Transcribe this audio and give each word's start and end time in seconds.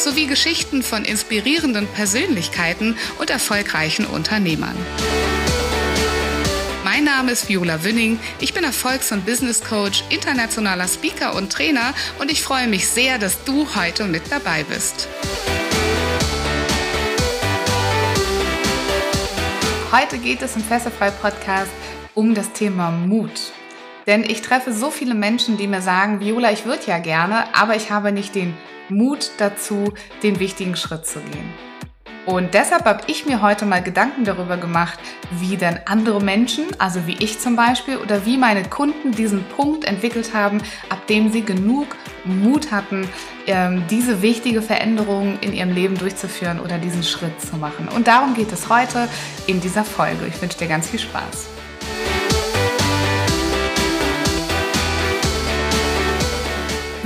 sowie 0.00 0.26
Geschichten 0.26 0.82
von 0.82 1.04
inspirierenden 1.04 1.86
Persönlichkeiten 1.86 2.96
und 3.18 3.30
erfolgreichen 3.30 4.06
Unternehmern. 4.06 4.76
Mein 6.84 7.04
Name 7.04 7.32
ist 7.32 7.48
Viola 7.48 7.84
Wünning. 7.84 8.18
Ich 8.40 8.54
bin 8.54 8.64
Erfolgs- 8.64 9.12
und 9.12 9.26
Business 9.26 9.62
Coach, 9.62 10.04
internationaler 10.08 10.88
Speaker 10.88 11.34
und 11.34 11.52
Trainer 11.52 11.94
und 12.18 12.30
ich 12.30 12.42
freue 12.42 12.66
mich 12.66 12.88
sehr, 12.88 13.18
dass 13.18 13.44
du 13.44 13.66
heute 13.74 14.04
mit 14.04 14.22
dabei 14.30 14.64
bist. 14.64 15.08
Heute 19.90 20.18
geht 20.18 20.42
es 20.42 20.54
im 20.54 20.62
Fesselfrei 20.62 21.10
Podcast 21.10 21.70
um 22.14 22.34
das 22.34 22.52
Thema 22.52 22.90
Mut. 22.90 23.52
Denn 24.06 24.24
ich 24.24 24.42
treffe 24.42 24.72
so 24.72 24.90
viele 24.90 25.14
Menschen, 25.14 25.56
die 25.56 25.66
mir 25.66 25.82
sagen, 25.82 26.20
Viola, 26.20 26.50
ich 26.50 26.64
würde 26.64 26.82
ja 26.86 26.98
gerne, 26.98 27.54
aber 27.54 27.76
ich 27.76 27.90
habe 27.90 28.12
nicht 28.12 28.34
den 28.34 28.54
Mut 28.88 29.30
dazu, 29.38 29.92
den 30.22 30.38
wichtigen 30.38 30.76
Schritt 30.76 31.06
zu 31.06 31.20
gehen. 31.20 31.52
Und 32.28 32.52
deshalb 32.52 32.84
habe 32.84 33.04
ich 33.06 33.24
mir 33.24 33.40
heute 33.40 33.64
mal 33.64 33.82
Gedanken 33.82 34.24
darüber 34.24 34.58
gemacht, 34.58 34.98
wie 35.30 35.56
denn 35.56 35.80
andere 35.86 36.20
Menschen, 36.20 36.66
also 36.76 37.06
wie 37.06 37.16
ich 37.20 37.38
zum 37.38 37.56
Beispiel, 37.56 37.96
oder 37.96 38.26
wie 38.26 38.36
meine 38.36 38.64
Kunden 38.64 39.12
diesen 39.12 39.44
Punkt 39.44 39.86
entwickelt 39.86 40.34
haben, 40.34 40.60
ab 40.90 41.06
dem 41.06 41.32
sie 41.32 41.40
genug 41.40 41.86
Mut 42.26 42.70
hatten, 42.70 43.08
ähm, 43.46 43.84
diese 43.88 44.20
wichtige 44.20 44.60
Veränderung 44.60 45.38
in 45.40 45.54
ihrem 45.54 45.70
Leben 45.70 45.96
durchzuführen 45.96 46.60
oder 46.60 46.76
diesen 46.76 47.02
Schritt 47.02 47.40
zu 47.40 47.56
machen. 47.56 47.88
Und 47.88 48.08
darum 48.08 48.34
geht 48.34 48.52
es 48.52 48.68
heute 48.68 49.08
in 49.46 49.62
dieser 49.62 49.84
Folge. 49.84 50.26
Ich 50.26 50.42
wünsche 50.42 50.58
dir 50.58 50.68
ganz 50.68 50.86
viel 50.86 51.00
Spaß. 51.00 51.57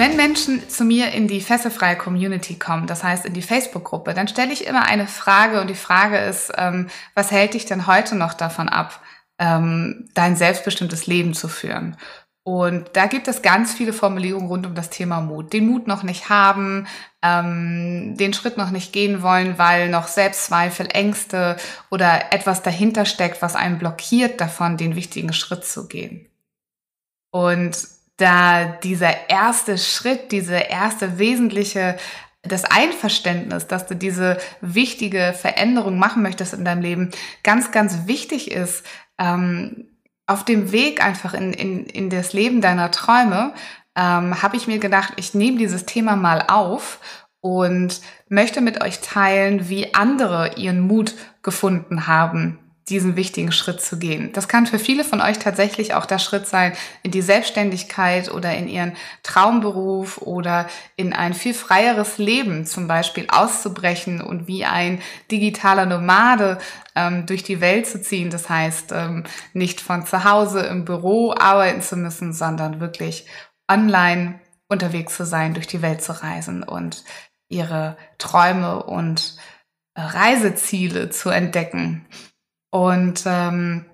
Wenn 0.03 0.17
Menschen 0.17 0.69
zu 0.69 0.84
mir 0.84 1.12
in 1.12 1.28
die 1.28 1.41
fesselfreie 1.41 1.95
Community 1.95 2.58
kommen, 2.58 2.89
das 2.89 3.05
heißt 3.05 3.25
in 3.25 3.34
die 3.34 3.41
Facebook-Gruppe, 3.41 4.14
dann 4.14 4.27
stelle 4.27 4.53
ich 4.53 4.67
immer 4.67 4.84
eine 4.84 5.06
Frage 5.06 5.61
und 5.61 5.70
die 5.70 5.77
Frage 5.77 6.19
ist, 6.19 6.50
ähm, 6.56 6.89
was 7.14 7.31
hält 7.31 7.55
dich 7.55 7.67
denn 7.67 7.86
heute 7.86 8.17
noch 8.17 8.34
davon 8.34 8.69
ab, 8.69 9.00
ähm, 9.39 10.09
dein 10.14 10.34
selbstbestimmtes 10.34 11.06
Leben 11.06 11.34
zu 11.34 11.47
führen? 11.47 11.97
Und 12.42 12.91
da 12.94 13.06
gibt 13.06 13.28
es 13.28 13.42
ganz 13.42 13.75
viele 13.75 13.92
Formulierungen 13.92 14.48
rund 14.48 14.67
um 14.67 14.75
das 14.75 14.91
Thema 14.91 15.20
Mut. 15.20 15.53
Den 15.53 15.69
Mut 15.69 15.86
noch 15.86 16.03
nicht 16.03 16.28
haben, 16.28 16.89
ähm, 17.22 18.16
den 18.16 18.34
Schritt 18.34 18.56
noch 18.56 18.70
nicht 18.72 18.92
gehen 18.92 19.22
wollen, 19.22 19.56
weil 19.56 19.89
noch 19.89 20.09
Selbstzweifel, 20.09 20.89
Ängste 20.92 21.59
oder 21.92 22.33
etwas 22.33 22.64
dahinter 22.64 23.05
steckt, 23.05 23.41
was 23.41 23.55
einen 23.55 23.78
blockiert 23.78 24.41
davon, 24.41 24.77
den 24.77 24.97
wichtigen 24.97 25.33
Schritt 25.33 25.64
zu 25.64 25.87
gehen. 25.87 26.27
Und 27.31 28.02
da 28.23 28.65
dieser 28.65 29.28
erste 29.28 29.77
Schritt, 29.77 30.33
diese 30.33 30.55
erste 30.55 31.19
wesentliche 31.19 31.97
das 32.42 32.65
Einverständnis, 32.65 33.69
dass 33.69 33.87
du 33.87 33.95
diese 33.95 34.37
wichtige 34.61 35.33
Veränderung 35.33 35.98
machen 35.98 36.23
möchtest 36.23 36.55
in 36.55 36.65
deinem 36.65 36.83
Leben, 36.83 37.11
ganz, 37.45 37.70
ganz 37.70 38.06
wichtig 38.06 38.50
ist, 38.50 38.84
ähm, 39.19 39.87
auf 40.27 40.45
dem 40.45 40.73
Weg 40.73 41.05
einfach 41.05 41.34
in, 41.34 41.53
in, 41.53 41.87
in 41.87 42.11
das 42.11 42.33
Leben 42.33 42.60
deiner 42.60 42.91
Träume, 42.91 43.55
ähm, 43.97 44.43
habe 44.43 44.56
ich 44.56 44.66
mir 44.66 44.78
gedacht, 44.78 45.12
ich 45.16 45.34
nehme 45.34 45.59
dieses 45.59 45.87
Thema 45.87 46.16
mal 46.16 46.44
auf 46.49 46.99
und 47.41 48.00
möchte 48.28 48.60
mit 48.60 48.83
euch 48.83 49.00
teilen, 49.00 49.69
wie 49.69 49.94
andere 49.94 50.54
ihren 50.56 50.81
Mut 50.81 51.15
gefunden 51.43 52.06
haben, 52.06 52.59
diesen 52.88 53.16
wichtigen 53.16 53.53
Schritt 53.53 53.81
zu 53.81 53.98
gehen. 53.98 54.32
Das 54.32 54.48
kann 54.48 54.66
für 54.66 54.78
viele 54.78 55.04
von 55.04 55.20
euch 55.20 55.38
tatsächlich 55.38 55.94
auch 55.94 56.04
der 56.04 56.19
Schritt 56.19 56.47
sein, 56.47 56.72
in 57.03 57.10
die 57.10 57.22
Selbstständigkeit 57.22 58.31
oder 58.31 58.54
in 58.54 58.69
ihren 58.69 58.97
Traumberuf 59.22 60.19
oder 60.19 60.66
in 60.97 61.12
ein 61.12 61.34
viel 61.34 61.54
freieres 61.54 62.19
Leben 62.19 62.66
zum 62.66 62.88
Beispiel 62.88 63.26
auszubrechen 63.28 64.21
und 64.21 64.48
wie 64.48 64.65
ein 64.65 65.00
digitaler 65.31 65.87
Nomade 65.87 66.59
ähm, 66.97 67.26
durch 67.26 67.44
die 67.44 67.60
Welt 67.60 67.87
zu 67.87 68.03
ziehen. 68.03 68.31
Das 68.31 68.48
heißt, 68.48 68.92
ähm, 68.92 69.25
nicht 69.53 69.81
von 69.81 70.04
zu 70.04 70.25
Hause 70.25 70.60
im 70.60 70.84
Büro 70.84 71.32
arbeiten 71.32 71.82
zu 71.82 71.97
müssen, 71.97 72.32
sondern 72.32 72.81
wirklich 72.81 73.26
online 73.71 74.41
unterwegs 74.69 75.16
zu 75.16 75.25
sein, 75.25 75.54
durch 75.54 75.66
die 75.66 75.82
Welt 75.82 76.03
zu 76.03 76.21
reisen 76.22 76.62
und 76.62 77.04
ihre 77.48 77.97
Träume 78.19 78.82
und 78.82 79.37
Reiseziele 79.94 81.10
zu 81.10 81.28
entdecken. 81.28 82.06
Und 82.72 83.25
ähm, 83.27 83.84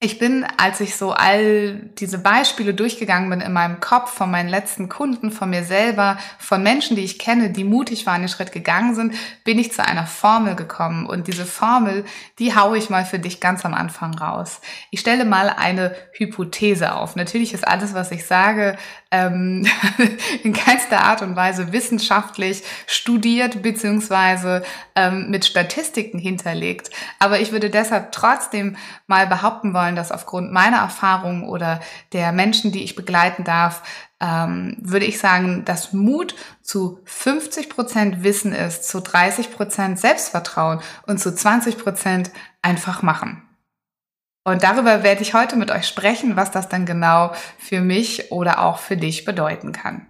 ich 0.00 0.20
bin, 0.20 0.46
als 0.58 0.78
ich 0.80 0.94
so 0.94 1.10
all 1.10 1.74
diese 1.98 2.18
Beispiele 2.18 2.72
durchgegangen 2.72 3.30
bin 3.30 3.40
in 3.40 3.52
meinem 3.52 3.80
Kopf 3.80 4.12
von 4.12 4.30
meinen 4.30 4.48
letzten 4.48 4.88
Kunden, 4.88 5.32
von 5.32 5.50
mir 5.50 5.64
selber, 5.64 6.18
von 6.38 6.62
Menschen, 6.62 6.94
die 6.94 7.02
ich 7.02 7.18
kenne, 7.18 7.50
die 7.50 7.64
mutig 7.64 8.06
waren, 8.06 8.20
den 8.20 8.28
Schritt 8.28 8.52
gegangen 8.52 8.94
sind, 8.94 9.14
bin 9.42 9.58
ich 9.58 9.72
zu 9.72 9.84
einer 9.84 10.06
Formel 10.06 10.54
gekommen. 10.54 11.04
Und 11.04 11.26
diese 11.26 11.44
Formel, 11.44 12.04
die 12.38 12.54
haue 12.54 12.78
ich 12.78 12.90
mal 12.90 13.04
für 13.04 13.18
dich 13.18 13.40
ganz 13.40 13.64
am 13.64 13.74
Anfang 13.74 14.14
raus. 14.14 14.60
Ich 14.92 15.00
stelle 15.00 15.24
mal 15.24 15.48
eine 15.48 15.96
Hypothese 16.12 16.94
auf. 16.94 17.16
Natürlich 17.16 17.52
ist 17.52 17.66
alles, 17.66 17.92
was 17.92 18.12
ich 18.12 18.24
sage, 18.24 18.76
ähm, 19.10 19.66
in 20.42 20.52
keinster 20.52 21.02
Art 21.02 21.22
und 21.22 21.34
Weise 21.34 21.72
wissenschaftlich 21.72 22.62
studiert 22.86 23.62
beziehungsweise 23.62 24.62
ähm, 24.94 25.30
mit 25.30 25.44
Statistiken 25.44 26.18
hinterlegt. 26.18 26.90
Aber 27.18 27.40
ich 27.40 27.52
würde 27.52 27.70
deshalb 27.70 28.12
trotzdem 28.12 28.76
mal 29.06 29.26
behaupten 29.26 29.72
wollen, 29.72 29.96
dass 29.96 30.12
aufgrund 30.12 30.52
meiner 30.52 30.78
Erfahrungen 30.78 31.44
oder 31.44 31.80
der 32.12 32.32
Menschen, 32.32 32.72
die 32.72 32.84
ich 32.84 32.96
begleiten 32.96 33.44
darf, 33.44 33.82
ähm, 34.20 34.76
würde 34.80 35.06
ich 35.06 35.18
sagen, 35.18 35.64
dass 35.64 35.92
Mut 35.92 36.34
zu 36.60 37.00
50 37.04 37.70
Prozent 37.70 38.22
Wissen 38.24 38.52
ist, 38.52 38.84
zu 38.88 39.00
30 39.00 39.52
Prozent 39.52 39.98
Selbstvertrauen 39.98 40.80
und 41.06 41.18
zu 41.18 41.34
20 41.34 41.78
Prozent 41.78 42.30
einfach 42.60 43.02
machen. 43.02 43.47
Und 44.48 44.62
darüber 44.62 45.02
werde 45.02 45.20
ich 45.20 45.34
heute 45.34 45.56
mit 45.56 45.70
euch 45.70 45.86
sprechen, 45.86 46.36
was 46.36 46.50
das 46.50 46.68
dann 46.68 46.86
genau 46.86 47.32
für 47.58 47.80
mich 47.80 48.32
oder 48.32 48.64
auch 48.64 48.78
für 48.78 48.96
dich 48.96 49.26
bedeuten 49.26 49.72
kann. 49.72 50.06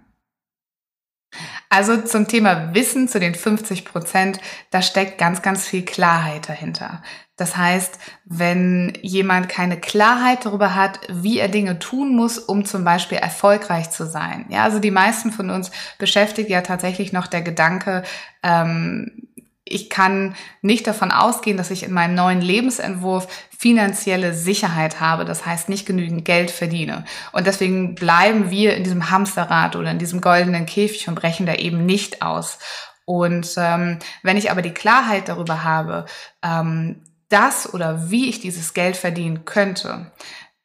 Also 1.69 1.97
zum 1.97 2.27
Thema 2.27 2.73
Wissen 2.73 3.07
zu 3.07 3.19
den 3.19 3.35
50 3.35 3.85
Prozent, 3.85 4.39
da 4.71 4.81
steckt 4.81 5.19
ganz, 5.19 5.41
ganz 5.41 5.67
viel 5.67 5.83
Klarheit 5.83 6.49
dahinter. 6.49 7.03
Das 7.35 7.57
heißt, 7.57 7.99
wenn 8.25 8.97
jemand 9.01 9.49
keine 9.49 9.79
Klarheit 9.79 10.45
darüber 10.45 10.73
hat, 10.73 10.99
wie 11.09 11.39
er 11.39 11.47
Dinge 11.47 11.77
tun 11.77 12.15
muss, 12.15 12.39
um 12.39 12.65
zum 12.65 12.83
Beispiel 12.83 13.17
erfolgreich 13.19 13.91
zu 13.91 14.07
sein. 14.07 14.45
Ja, 14.49 14.63
also 14.63 14.79
die 14.79 14.89
meisten 14.89 15.31
von 15.31 15.49
uns 15.49 15.69
beschäftigt 15.99 16.49
ja 16.49 16.61
tatsächlich 16.61 17.13
noch 17.13 17.27
der 17.27 17.41
Gedanke, 17.41 18.03
ähm, 18.41 19.28
ich 19.69 19.89
kann 19.89 20.35
nicht 20.61 20.87
davon 20.87 21.11
ausgehen, 21.11 21.57
dass 21.57 21.71
ich 21.71 21.83
in 21.83 21.93
meinem 21.93 22.15
neuen 22.15 22.41
Lebensentwurf 22.41 23.27
finanzielle 23.57 24.33
Sicherheit 24.33 24.99
habe, 24.99 25.25
das 25.25 25.45
heißt 25.45 25.69
nicht 25.69 25.85
genügend 25.85 26.25
Geld 26.25 26.49
verdiene. 26.49 27.03
Und 27.31 27.45
deswegen 27.45 27.95
bleiben 27.95 28.51
wir 28.51 28.75
in 28.75 28.83
diesem 28.83 29.09
Hamsterrad 29.11 29.75
oder 29.75 29.91
in 29.91 29.99
diesem 29.99 30.21
goldenen 30.21 30.65
Käfig 30.65 31.07
und 31.07 31.15
brechen 31.15 31.45
da 31.45 31.55
eben 31.55 31.85
nicht 31.85 32.21
aus. 32.21 32.59
Und 33.05 33.55
ähm, 33.57 33.99
wenn 34.23 34.37
ich 34.37 34.51
aber 34.51 34.61
die 34.61 34.73
Klarheit 34.73 35.29
darüber 35.29 35.63
habe, 35.63 36.05
ähm, 36.43 37.01
das 37.29 37.73
oder 37.73 38.09
wie 38.11 38.29
ich 38.29 38.39
dieses 38.39 38.73
Geld 38.73 38.97
verdienen 38.97 39.45
könnte, 39.45 40.11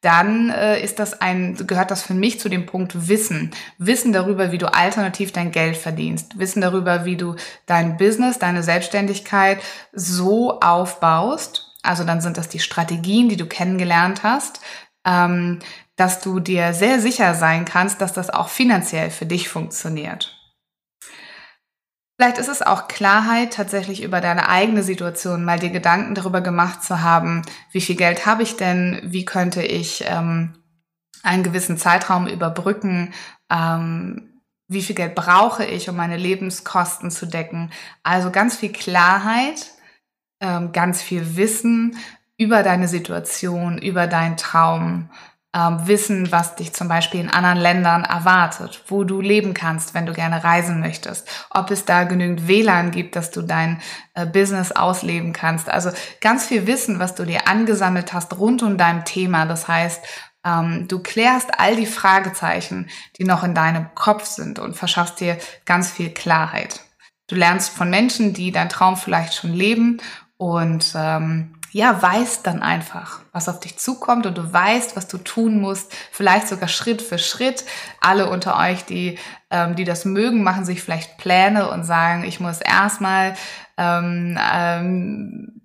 dann 0.05 0.51
äh, 0.51 0.79
ist 0.83 0.99
das 0.99 1.19
ein, 1.19 1.57
gehört 1.65 1.89
das 1.89 2.03
für 2.03 2.13
mich 2.13 2.39
zu 2.39 2.47
dem 2.47 2.67
Punkt 2.67 3.07
Wissen. 3.07 3.51
Wissen 3.79 4.13
darüber, 4.13 4.51
wie 4.51 4.59
du 4.59 4.71
alternativ 4.71 5.31
dein 5.31 5.51
Geld 5.51 5.77
verdienst. 5.77 6.37
Wissen 6.37 6.61
darüber, 6.61 7.05
wie 7.05 7.17
du 7.17 7.35
dein 7.65 7.97
Business, 7.97 8.37
deine 8.37 8.61
Selbstständigkeit 8.61 9.57
so 9.93 10.59
aufbaust. 10.59 11.73
Also 11.81 12.03
dann 12.03 12.21
sind 12.21 12.37
das 12.37 12.49
die 12.49 12.59
Strategien, 12.59 13.29
die 13.29 13.37
du 13.37 13.47
kennengelernt 13.47 14.21
hast, 14.21 14.59
ähm, 15.05 15.59
dass 15.95 16.21
du 16.21 16.39
dir 16.39 16.73
sehr 16.73 16.99
sicher 16.99 17.33
sein 17.33 17.65
kannst, 17.65 17.99
dass 17.99 18.13
das 18.13 18.29
auch 18.29 18.49
finanziell 18.49 19.09
für 19.09 19.25
dich 19.25 19.49
funktioniert. 19.49 20.37
Vielleicht 22.17 22.37
ist 22.37 22.47
es 22.47 22.61
auch 22.61 22.87
Klarheit, 22.87 23.53
tatsächlich 23.53 24.01
über 24.01 24.21
deine 24.21 24.47
eigene 24.47 24.83
Situation 24.83 25.43
mal 25.43 25.59
dir 25.59 25.69
Gedanken 25.69 26.15
darüber 26.15 26.39
gemacht 26.39 26.81
zu 26.81 27.01
haben, 27.01 27.41
wie 27.71 27.81
viel 27.81 27.97
Geld 27.97 28.25
habe 28.25 28.43
ich 28.43 28.55
denn, 28.55 29.01
wie 29.03 29.25
könnte 29.25 29.61
ich 29.61 30.05
ähm, 30.07 30.53
einen 31.23 31.43
gewissen 31.43 31.77
Zeitraum 31.77 32.27
überbrücken, 32.27 33.13
ähm, 33.51 34.41
wie 34.67 34.81
viel 34.81 34.95
Geld 34.95 35.13
brauche 35.13 35.65
ich, 35.65 35.89
um 35.89 35.97
meine 35.97 36.17
Lebenskosten 36.17 37.11
zu 37.11 37.25
decken. 37.25 37.71
Also 38.03 38.31
ganz 38.31 38.55
viel 38.55 38.71
Klarheit, 38.71 39.73
ähm, 40.39 40.71
ganz 40.71 41.01
viel 41.01 41.35
Wissen 41.35 41.97
über 42.37 42.63
deine 42.63 42.87
Situation, 42.87 43.77
über 43.77 44.07
deinen 44.07 44.37
Traum, 44.37 45.09
ähm, 45.55 45.87
wissen, 45.87 46.31
was 46.33 46.55
dich 46.55 46.73
zum 46.73 46.89
Beispiel 46.89 47.21
in 47.21 47.29
anderen 47.29 47.57
Ländern 47.57 48.03
erwartet, 48.03 48.83
wo 48.87 49.05
du 49.05 49.21
leben 49.21 49.53
kannst, 49.53 49.93
wenn 49.93 50.05
du 50.05 50.11
gerne 50.11 50.43
reisen 50.43 50.81
möchtest, 50.81 51.27
ob 51.49 51.71
es 51.71 51.85
da 51.85 52.03
genügend 52.03 52.47
WLAN 52.47 52.91
gibt, 52.91 53.15
dass 53.15 53.31
du 53.31 53.41
dein 53.41 53.81
äh, 54.15 54.25
Business 54.25 54.73
ausleben 54.73 55.31
kannst. 55.31 55.69
Also 55.69 55.91
ganz 56.19 56.45
viel 56.45 56.67
Wissen, 56.67 56.99
was 56.99 57.15
du 57.15 57.23
dir 57.23 57.47
angesammelt 57.47 58.11
hast 58.11 58.37
rund 58.37 58.63
um 58.63 58.77
dein 58.77 59.05
Thema. 59.05 59.45
Das 59.45 59.69
heißt, 59.69 60.03
ähm, 60.45 60.89
du 60.89 60.99
klärst 60.99 61.57
all 61.57 61.77
die 61.77 61.85
Fragezeichen, 61.85 62.89
die 63.17 63.23
noch 63.23 63.43
in 63.45 63.55
deinem 63.55 63.95
Kopf 63.95 64.25
sind 64.25 64.59
und 64.59 64.75
verschaffst 64.75 65.21
dir 65.21 65.37
ganz 65.63 65.89
viel 65.89 66.09
Klarheit. 66.09 66.81
Du 67.27 67.35
lernst 67.35 67.69
von 67.69 67.89
Menschen, 67.89 68.33
die 68.33 68.51
deinen 68.51 68.69
Traum 68.69 68.97
vielleicht 68.97 69.33
schon 69.33 69.53
leben 69.53 70.01
und 70.37 70.93
ähm, 70.95 71.55
ja, 71.75 72.01
weißt 72.01 72.47
dann 72.47 72.61
einfach, 72.61 73.19
was 73.33 73.49
auf 73.49 73.59
dich 73.59 73.77
zukommt 73.77 74.25
und 74.25 74.37
du 74.37 74.53
weißt, 74.53 74.95
was 74.95 75.09
du 75.09 75.17
tun 75.17 75.59
musst, 75.59 75.93
vielleicht 76.09 76.47
sogar 76.47 76.69
Schritt 76.69 77.01
für 77.01 77.17
Schritt. 77.17 77.65
Alle 77.99 78.29
unter 78.29 78.57
euch, 78.57 78.85
die, 78.85 79.19
ähm, 79.49 79.75
die 79.75 79.83
das 79.83 80.05
mögen, 80.05 80.41
machen 80.41 80.63
sich 80.63 80.81
vielleicht 80.81 81.17
Pläne 81.17 81.69
und 81.69 81.83
sagen, 81.83 82.23
ich 82.23 82.39
muss 82.39 82.61
erstmal 82.61 83.35
ähm, 83.77 84.39
ähm, 84.53 85.61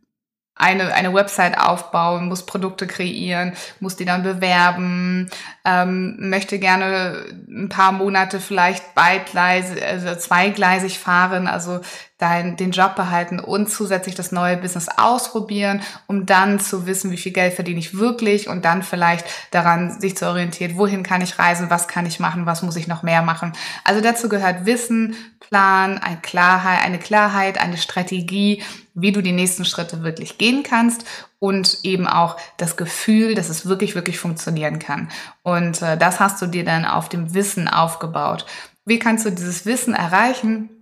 eine, 0.57 0.93
eine 0.93 1.15
Website 1.15 1.57
aufbauen, 1.57 2.27
muss 2.27 2.45
Produkte 2.45 2.89
kreieren, 2.89 3.53
muss 3.79 3.95
die 3.95 4.05
dann 4.05 4.25
bewerben, 4.25 5.31
ähm, 5.65 6.17
möchte 6.29 6.59
gerne 6.59 7.25
ein 7.49 7.69
paar 7.69 7.93
Monate 7.93 8.41
vielleicht 8.41 8.97
beidgleisig, 8.97 9.81
also 9.81 10.13
zweigleisig 10.17 10.99
fahren, 10.99 11.47
also 11.47 11.81
dein, 12.21 12.57
den 12.57 12.71
Job 12.71 12.95
behalten 12.95 13.41
und 13.41 13.71
zusätzlich 13.71 14.15
das 14.15 14.33
neue 14.33 14.57
Business 14.57 14.89
ausprobieren, 14.97 15.83
um 16.07 16.27
dann 16.27 16.61
zu 16.61 16.87
wissen, 16.87 17.11
wie 17.11 17.17
viel 17.17 17.33
Geld 17.33 17.55
verdiene 17.55 17.81
ich 17.81 17.99
wirklich 17.99 18.49
und 18.49 18.65
dann 18.65 18.83
vielleicht 18.83 19.27
daran 19.51 20.01
sich 20.01 20.17
zu 20.17 20.29
orientieren, 20.29 20.77
wohin 20.77 21.03
kann 21.03 21.23
ich 21.23 21.39
reisen, 21.39 21.71
was 21.71 21.89
kann 21.89 22.07
ich 22.07 22.21
machen, 22.21 22.47
was 22.47 22.63
muss 22.63 22.77
ich 22.77 22.87
noch 22.87 23.03
mehr 23.03 23.23
machen. 23.23 23.53
Also 23.85 24.01
dazu 24.01 24.29
gehört 24.29 24.67
Wissen, 24.67 25.17
Plan, 25.41 25.99
eine 25.99 26.19
Klarheit, 26.19 26.85
eine 26.85 26.99
Klarheit, 26.99 27.61
eine 27.61 27.77
Strategie, 27.77 28.63
wie 28.95 29.13
du 29.13 29.23
die 29.23 29.33
nächsten 29.33 29.65
Schritte 29.65 30.03
wirklich 30.03 30.39
gehen 30.39 30.63
kannst 30.63 31.05
und 31.39 31.79
eben 31.83 32.07
auch 32.07 32.37
das 32.57 32.77
Gefühl, 32.77 33.35
dass 33.35 33.49
es 33.49 33.67
wirklich, 33.67 33.95
wirklich 33.95 34.19
funktionieren 34.19 34.79
kann. 34.79 35.09
Und 35.43 35.83
äh, 35.83 35.97
das 35.97 36.21
hast 36.21 36.41
du 36.43 36.47
dir 36.47 36.65
dann 36.65 36.85
auf 36.85 37.09
dem 37.09 37.35
Wissen 37.35 37.67
aufgebaut. 37.67 38.47
Wie 38.85 38.99
kannst 38.99 39.25
du 39.25 39.31
dieses 39.31 39.67
Wissen 39.67 39.95
erreichen? 39.95 40.80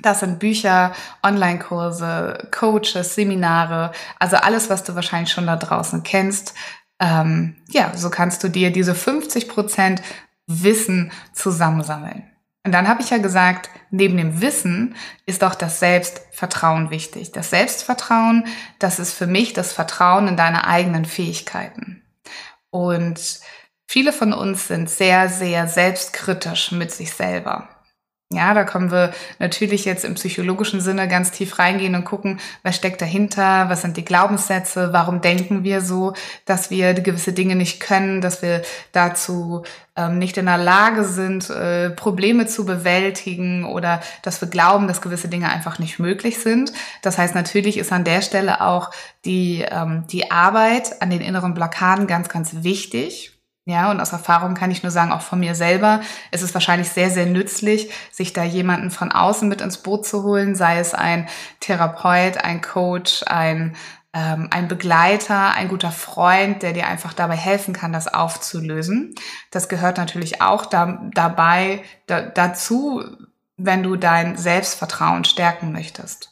Das 0.00 0.20
sind 0.20 0.38
Bücher, 0.38 0.92
Online-Kurse, 1.22 2.48
Coaches, 2.50 3.14
Seminare, 3.14 3.92
also 4.18 4.36
alles, 4.36 4.68
was 4.68 4.84
du 4.84 4.94
wahrscheinlich 4.94 5.32
schon 5.32 5.46
da 5.46 5.56
draußen 5.56 6.02
kennst. 6.02 6.54
Ähm, 7.00 7.56
ja, 7.68 7.92
so 7.94 8.10
kannst 8.10 8.44
du 8.44 8.48
dir 8.48 8.70
diese 8.70 8.94
50 8.94 9.48
Prozent 9.48 10.02
Wissen 10.46 11.12
zusammensammeln. 11.32 12.24
Und 12.64 12.72
dann 12.72 12.88
habe 12.88 13.00
ich 13.00 13.10
ja 13.10 13.18
gesagt, 13.18 13.70
neben 13.90 14.16
dem 14.16 14.40
Wissen 14.40 14.96
ist 15.24 15.44
auch 15.44 15.54
das 15.54 15.78
Selbstvertrauen 15.78 16.90
wichtig. 16.90 17.30
Das 17.30 17.50
Selbstvertrauen, 17.50 18.44
das 18.80 18.98
ist 18.98 19.12
für 19.12 19.28
mich 19.28 19.52
das 19.52 19.72
Vertrauen 19.72 20.26
in 20.26 20.36
deine 20.36 20.66
eigenen 20.66 21.04
Fähigkeiten. 21.04 22.02
Und 22.70 23.40
viele 23.86 24.12
von 24.12 24.32
uns 24.32 24.66
sind 24.66 24.90
sehr, 24.90 25.28
sehr 25.28 25.68
selbstkritisch 25.68 26.72
mit 26.72 26.90
sich 26.90 27.12
selber. 27.12 27.68
Ja, 28.32 28.54
da 28.54 28.64
können 28.64 28.90
wir 28.90 29.12
natürlich 29.38 29.84
jetzt 29.84 30.04
im 30.04 30.14
psychologischen 30.14 30.80
Sinne 30.80 31.06
ganz 31.06 31.30
tief 31.30 31.60
reingehen 31.60 31.94
und 31.94 32.04
gucken, 32.04 32.40
was 32.64 32.74
steckt 32.74 33.00
dahinter, 33.00 33.68
was 33.68 33.82
sind 33.82 33.96
die 33.96 34.04
Glaubenssätze, 34.04 34.92
warum 34.92 35.20
denken 35.20 35.62
wir 35.62 35.80
so, 35.80 36.12
dass 36.44 36.68
wir 36.68 36.92
gewisse 36.94 37.32
Dinge 37.32 37.54
nicht 37.54 37.78
können, 37.78 38.20
dass 38.20 38.42
wir 38.42 38.62
dazu 38.90 39.62
ähm, 39.94 40.18
nicht 40.18 40.38
in 40.38 40.46
der 40.46 40.58
Lage 40.58 41.04
sind, 41.04 41.50
äh, 41.50 41.90
Probleme 41.90 42.46
zu 42.46 42.64
bewältigen 42.64 43.64
oder 43.64 44.00
dass 44.22 44.40
wir 44.40 44.48
glauben, 44.48 44.88
dass 44.88 45.00
gewisse 45.00 45.28
Dinge 45.28 45.48
einfach 45.48 45.78
nicht 45.78 46.00
möglich 46.00 46.38
sind. 46.40 46.72
Das 47.02 47.18
heißt, 47.18 47.36
natürlich 47.36 47.78
ist 47.78 47.92
an 47.92 48.02
der 48.02 48.22
Stelle 48.22 48.60
auch 48.60 48.90
die, 49.24 49.64
ähm, 49.70 50.04
die 50.10 50.32
Arbeit 50.32 51.00
an 51.00 51.10
den 51.10 51.20
inneren 51.20 51.54
Blockaden 51.54 52.08
ganz, 52.08 52.28
ganz 52.28 52.64
wichtig 52.64 53.35
ja, 53.68 53.90
und 53.90 54.00
aus 54.00 54.12
Erfahrung 54.12 54.54
kann 54.54 54.70
ich 54.70 54.84
nur 54.84 54.92
sagen, 54.92 55.10
auch 55.10 55.22
von 55.22 55.40
mir 55.40 55.56
selber, 55.56 56.00
ist 56.30 56.42
es 56.42 56.54
wahrscheinlich 56.54 56.88
sehr, 56.90 57.10
sehr 57.10 57.26
nützlich, 57.26 57.90
sich 58.12 58.32
da 58.32 58.44
jemanden 58.44 58.92
von 58.92 59.10
außen 59.10 59.48
mit 59.48 59.60
ins 59.60 59.78
Boot 59.78 60.06
zu 60.06 60.22
holen, 60.22 60.54
sei 60.54 60.78
es 60.78 60.94
ein 60.94 61.28
Therapeut, 61.58 62.38
ein 62.38 62.62
Coach, 62.62 63.24
ein, 63.26 63.74
ähm, 64.12 64.46
ein 64.52 64.68
Begleiter, 64.68 65.50
ein 65.50 65.66
guter 65.66 65.90
Freund, 65.90 66.62
der 66.62 66.74
dir 66.74 66.86
einfach 66.86 67.12
dabei 67.12 67.34
helfen 67.34 67.74
kann, 67.74 67.92
das 67.92 68.06
aufzulösen. 68.06 69.16
Das 69.50 69.68
gehört 69.68 69.98
natürlich 69.98 70.40
auch 70.40 70.66
da, 70.66 71.00
dabei 71.12 71.82
da, 72.06 72.20
dazu, 72.20 73.02
wenn 73.56 73.82
du 73.82 73.96
dein 73.96 74.36
Selbstvertrauen 74.36 75.24
stärken 75.24 75.72
möchtest. 75.72 76.30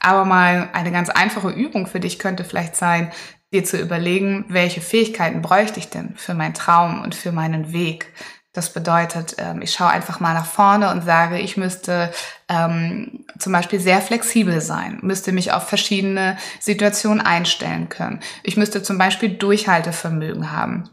Aber 0.00 0.26
mal 0.26 0.68
eine 0.74 0.92
ganz 0.92 1.08
einfache 1.08 1.48
Übung 1.48 1.86
für 1.86 2.00
dich 2.00 2.18
könnte 2.18 2.44
vielleicht 2.44 2.76
sein, 2.76 3.10
dir 3.52 3.64
zu 3.64 3.78
überlegen, 3.78 4.46
welche 4.48 4.80
Fähigkeiten 4.80 5.42
bräuchte 5.42 5.78
ich 5.78 5.90
denn 5.90 6.14
für 6.16 6.34
meinen 6.34 6.54
Traum 6.54 7.02
und 7.02 7.14
für 7.14 7.32
meinen 7.32 7.72
Weg. 7.72 8.12
Das 8.54 8.72
bedeutet, 8.72 9.36
ähm, 9.38 9.62
ich 9.62 9.72
schaue 9.72 9.88
einfach 9.88 10.20
mal 10.20 10.34
nach 10.34 10.46
vorne 10.46 10.90
und 10.90 11.04
sage, 11.04 11.38
ich 11.38 11.56
müsste 11.56 12.12
ähm, 12.48 13.24
zum 13.38 13.52
Beispiel 13.52 13.80
sehr 13.80 14.02
flexibel 14.02 14.60
sein, 14.60 14.98
müsste 15.02 15.32
mich 15.32 15.52
auf 15.52 15.68
verschiedene 15.68 16.36
Situationen 16.60 17.20
einstellen 17.20 17.88
können. 17.88 18.20
Ich 18.42 18.58
müsste 18.58 18.82
zum 18.82 18.98
Beispiel 18.98 19.30
Durchhaltevermögen 19.30 20.52
haben. 20.52 20.90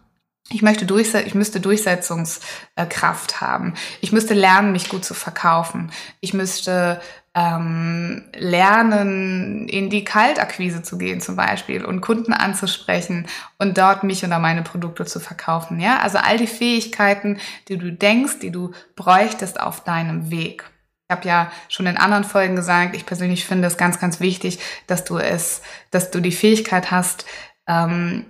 Ich 0.51 0.61
möchte 0.61 0.85
Durchse 0.85 1.21
ich 1.21 1.35
müsste 1.35 1.59
Durchsetzungskraft 1.59 3.41
haben. 3.41 3.73
Ich 3.99 4.11
müsste 4.13 4.33
lernen, 4.33 4.71
mich 4.71 4.89
gut 4.89 5.03
zu 5.03 5.13
verkaufen. 5.13 5.91
Ich 6.21 6.33
müsste 6.33 7.01
ähm, 7.39 8.23
lernen, 8.35 9.69
in 9.69 9.89
die 9.89 10.03
Kaltakquise 10.03 10.83
zu 10.83 10.97
gehen 10.97 11.21
zum 11.21 11.37
Beispiel 11.37 11.85
und 11.85 12.01
Kunden 12.01 12.33
anzusprechen 12.33 13.27
und 13.57 13.77
dort 13.77 14.03
mich 14.03 14.25
oder 14.25 14.39
meine 14.39 14.61
Produkte 14.61 15.05
zu 15.05 15.19
verkaufen. 15.21 15.79
Ja, 15.79 15.99
also 15.99 16.17
all 16.17 16.37
die 16.37 16.47
Fähigkeiten, 16.47 17.39
die 17.69 17.77
du 17.77 17.93
denkst, 17.93 18.39
die 18.41 18.51
du 18.51 18.71
bräuchtest 18.95 19.59
auf 19.59 19.83
deinem 19.83 20.31
Weg. 20.31 20.69
Ich 21.07 21.15
habe 21.15 21.27
ja 21.27 21.51
schon 21.69 21.87
in 21.87 21.97
anderen 21.97 22.25
Folgen 22.25 22.55
gesagt, 22.55 22.95
ich 22.95 23.05
persönlich 23.05 23.45
finde 23.45 23.67
es 23.67 23.77
ganz, 23.77 23.99
ganz 23.99 24.19
wichtig, 24.19 24.59
dass 24.87 25.05
du 25.05 25.17
es, 25.17 25.61
dass 25.91 26.11
du 26.11 26.19
die 26.19 26.33
Fähigkeit 26.33 26.91
hast, 26.91 27.25
ähm, 27.67 28.25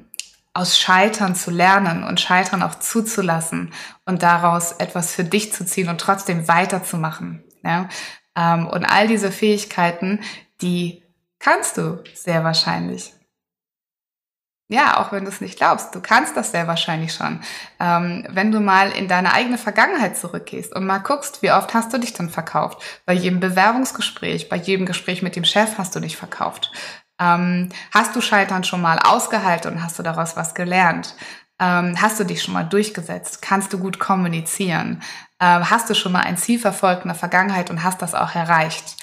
aus 0.53 0.77
Scheitern 0.77 1.35
zu 1.35 1.51
lernen 1.51 2.03
und 2.03 2.19
Scheitern 2.19 2.61
auch 2.61 2.75
zuzulassen 2.75 3.73
und 4.05 4.23
daraus 4.23 4.73
etwas 4.73 5.13
für 5.13 5.23
dich 5.23 5.51
zu 5.51 5.65
ziehen 5.65 5.89
und 5.89 5.99
trotzdem 5.99 6.47
weiterzumachen. 6.47 7.43
Ja? 7.63 7.89
Ähm, 8.37 8.67
und 8.67 8.85
all 8.85 9.07
diese 9.07 9.31
Fähigkeiten, 9.31 10.19
die 10.61 11.03
kannst 11.39 11.77
du 11.77 12.03
sehr 12.13 12.43
wahrscheinlich. 12.43 13.13
Ja, 14.71 14.99
auch 14.99 15.11
wenn 15.11 15.23
du 15.23 15.31
es 15.31 15.41
nicht 15.41 15.57
glaubst, 15.57 15.95
du 15.95 15.99
kannst 15.99 16.37
das 16.37 16.51
sehr 16.51 16.67
wahrscheinlich 16.67 17.11
schon. 17.11 17.41
Ähm, 17.79 18.27
wenn 18.29 18.51
du 18.51 18.59
mal 18.59 18.91
in 18.91 19.07
deine 19.07 19.33
eigene 19.33 19.57
Vergangenheit 19.57 20.15
zurückgehst 20.15 20.75
und 20.75 20.85
mal 20.85 20.99
guckst, 20.99 21.41
wie 21.41 21.51
oft 21.51 21.73
hast 21.73 21.91
du 21.91 21.97
dich 21.97 22.13
dann 22.13 22.29
verkauft? 22.29 23.01
Bei 23.07 23.13
jedem 23.13 23.39
Bewerbungsgespräch, 23.39 24.47
bei 24.47 24.57
jedem 24.57 24.85
Gespräch 24.85 25.23
mit 25.23 25.35
dem 25.35 25.43
Chef 25.43 25.79
hast 25.79 25.95
du 25.95 25.99
dich 25.99 26.17
verkauft. 26.17 26.71
Ähm, 27.19 27.69
hast 27.91 28.15
du 28.15 28.21
Scheitern 28.21 28.63
schon 28.63 28.81
mal 28.81 28.99
ausgehalten 28.99 29.73
und 29.73 29.83
hast 29.83 29.97
du 29.97 30.03
daraus 30.03 30.35
was 30.35 30.53
gelernt? 30.53 31.15
Ähm, 31.59 31.95
hast 32.01 32.19
du 32.19 32.23
dich 32.23 32.41
schon 32.41 32.53
mal 32.53 32.63
durchgesetzt? 32.63 33.41
Kannst 33.41 33.73
du 33.73 33.79
gut 33.79 33.99
kommunizieren? 33.99 35.01
äh, 35.39 35.45
hast 35.45 35.89
du 35.89 35.95
schon 35.95 36.11
mal 36.11 36.21
ein 36.21 36.37
Ziel 36.37 36.59
verfolgt 36.59 37.03
in 37.03 37.09
der 37.09 37.15
Vergangenheit 37.15 37.69
und 37.69 37.83
hast 37.83 38.01
das 38.01 38.13
auch 38.13 38.35
erreicht, 38.35 38.97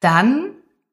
dann 0.00 0.50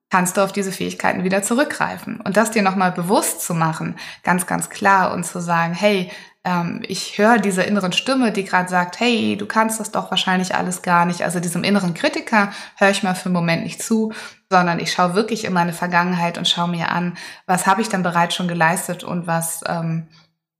kannst 0.09 0.37
du 0.37 0.41
auf 0.41 0.53
diese 0.53 0.71
Fähigkeiten 0.71 1.23
wieder 1.23 1.41
zurückgreifen. 1.41 2.21
Und 2.21 2.37
das 2.37 2.51
dir 2.51 2.61
nochmal 2.61 2.91
bewusst 2.91 3.41
zu 3.41 3.53
machen, 3.53 3.95
ganz, 4.23 4.45
ganz 4.45 4.69
klar 4.69 5.11
und 5.13 5.25
zu 5.25 5.41
sagen, 5.41 5.73
hey, 5.73 6.11
ähm, 6.43 6.83
ich 6.87 7.17
höre 7.17 7.39
diese 7.39 7.63
inneren 7.63 7.91
Stimme, 7.91 8.31
die 8.31 8.45
gerade 8.45 8.69
sagt, 8.69 8.99
hey, 8.99 9.35
du 9.35 9.47
kannst 9.47 9.79
das 9.79 9.91
doch 9.91 10.11
wahrscheinlich 10.11 10.55
alles 10.55 10.83
gar 10.83 11.05
nicht. 11.05 11.23
Also 11.23 11.39
diesem 11.39 11.63
inneren 11.63 11.95
Kritiker 11.95 12.51
höre 12.77 12.91
ich 12.91 13.03
mal 13.03 13.15
für 13.15 13.25
einen 13.25 13.33
Moment 13.33 13.63
nicht 13.63 13.81
zu, 13.81 14.13
sondern 14.49 14.79
ich 14.79 14.93
schaue 14.93 15.15
wirklich 15.15 15.43
in 15.43 15.53
meine 15.53 15.73
Vergangenheit 15.73 16.37
und 16.37 16.47
schaue 16.47 16.69
mir 16.69 16.91
an, 16.91 17.17
was 17.47 17.65
habe 17.65 17.81
ich 17.81 17.89
dann 17.89 18.03
bereits 18.03 18.35
schon 18.35 18.47
geleistet 18.47 19.03
und 19.03 19.25
was 19.25 19.63
ähm, 19.67 20.07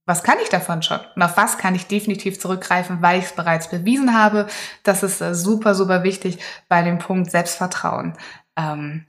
was 0.05 0.23
kann 0.23 0.37
ich 0.41 0.49
davon 0.49 0.83
schon? 0.83 0.99
Und 1.15 1.21
auf 1.23 1.35
was 1.37 1.57
kann 1.57 1.75
ich 1.75 1.87
definitiv 1.87 2.39
zurückgreifen, 2.39 3.01
weil 3.01 3.19
ich 3.19 3.25
es 3.25 3.33
bereits 3.33 3.69
bewiesen 3.69 4.17
habe? 4.17 4.47
Das 4.83 5.03
ist 5.03 5.21
äh, 5.21 5.33
super, 5.33 5.73
super 5.73 6.03
wichtig 6.03 6.39
bei 6.67 6.83
dem 6.83 6.99
Punkt 6.99 7.31
Selbstvertrauen. 7.31 8.15
Ähm, 8.55 9.05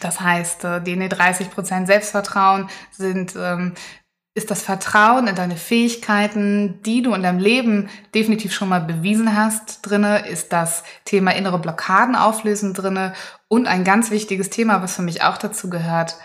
das 0.00 0.20
heißt, 0.20 0.64
äh, 0.64 0.80
die 0.82 0.96
30% 0.96 1.86
Selbstvertrauen 1.86 2.68
sind, 2.90 3.34
ähm, 3.36 3.74
ist 4.34 4.50
das 4.50 4.62
Vertrauen 4.62 5.26
in 5.26 5.34
deine 5.34 5.56
Fähigkeiten, 5.56 6.80
die 6.82 7.02
du 7.02 7.14
in 7.14 7.22
deinem 7.22 7.40
Leben 7.40 7.88
definitiv 8.14 8.54
schon 8.54 8.68
mal 8.68 8.80
bewiesen 8.80 9.36
hast, 9.36 9.80
drinne, 9.82 10.28
ist 10.28 10.52
das 10.52 10.84
Thema 11.04 11.32
innere 11.32 11.58
Blockaden 11.58 12.14
auflösen 12.14 12.72
drinne 12.72 13.12
und 13.48 13.66
ein 13.66 13.82
ganz 13.82 14.10
wichtiges 14.12 14.48
Thema, 14.48 14.82
was 14.82 14.94
für 14.94 15.02
mich 15.02 15.22
auch 15.22 15.36
dazu 15.36 15.68
gehört, 15.68 16.16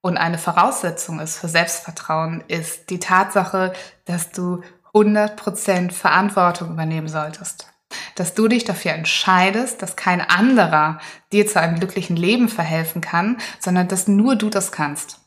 Und 0.00 0.16
eine 0.16 0.38
Voraussetzung 0.38 1.20
ist 1.20 1.38
für 1.38 1.48
Selbstvertrauen 1.48 2.44
ist 2.46 2.90
die 2.90 3.00
Tatsache, 3.00 3.72
dass 4.04 4.30
du 4.30 4.62
100% 4.94 5.92
Verantwortung 5.92 6.70
übernehmen 6.70 7.08
solltest. 7.08 7.66
Dass 8.14 8.34
du 8.34 8.48
dich 8.48 8.64
dafür 8.64 8.92
entscheidest, 8.92 9.82
dass 9.82 9.96
kein 9.96 10.20
anderer 10.20 10.98
dir 11.32 11.46
zu 11.46 11.60
einem 11.60 11.78
glücklichen 11.78 12.16
Leben 12.16 12.48
verhelfen 12.48 13.00
kann, 13.00 13.38
sondern 13.60 13.88
dass 13.88 14.08
nur 14.08 14.36
du 14.36 14.50
das 14.50 14.72
kannst 14.72 15.20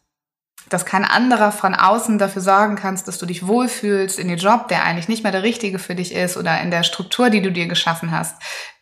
dass 0.73 0.85
kein 0.85 1.05
anderer 1.05 1.51
von 1.51 1.75
außen 1.75 2.17
dafür 2.17 2.41
sorgen 2.41 2.75
kannst, 2.75 3.07
dass 3.07 3.17
du 3.17 3.25
dich 3.25 3.45
wohlfühlst 3.45 4.17
in 4.17 4.27
den 4.27 4.37
Job, 4.37 4.67
der 4.69 4.83
eigentlich 4.83 5.09
nicht 5.09 5.23
mehr 5.23 5.31
der 5.31 5.43
richtige 5.43 5.79
für 5.79 5.95
dich 5.95 6.13
ist 6.13 6.37
oder 6.37 6.61
in 6.61 6.71
der 6.71 6.83
Struktur, 6.83 7.29
die 7.29 7.41
du 7.41 7.51
dir 7.51 7.67
geschaffen 7.67 8.11
hast 8.11 8.35